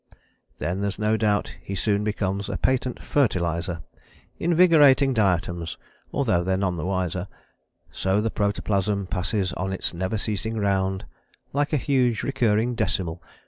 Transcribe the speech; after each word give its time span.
Then 0.57 0.81
there's 0.81 0.97
no 0.97 1.15
doubt 1.15 1.57
he 1.61 1.75
soon 1.75 2.03
becomes 2.03 2.49
a 2.49 2.57
Patent 2.57 2.99
Fertilizer, 3.03 3.83
Invigorating 4.39 5.13
diatoms, 5.13 5.77
although 6.11 6.43
they're 6.43 6.57
none 6.57 6.75
the 6.75 6.87
wiser, 6.87 7.27
So 7.91 8.19
the 8.19 8.31
protoplasm 8.31 9.05
passes 9.05 9.53
on 9.53 9.71
its 9.71 9.93
never 9.93 10.17
ceasing 10.17 10.57
round, 10.57 11.05
Like 11.53 11.71
a 11.71 11.77
huge 11.77 12.23
recurring 12.23 12.73
decimal 12.73 13.21